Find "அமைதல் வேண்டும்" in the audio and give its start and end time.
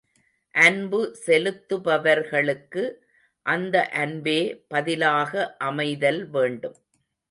5.65-6.77